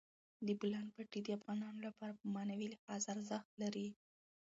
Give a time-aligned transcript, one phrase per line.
[0.45, 3.87] د بولان پټي د افغانانو لپاره په معنوي لحاظ ارزښت لري.